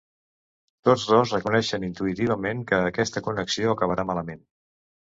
[0.87, 4.47] Tots dos reconeixen intuïtivament que aquesta connexió acabarà malament.